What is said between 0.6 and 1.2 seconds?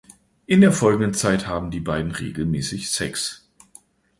der folgenden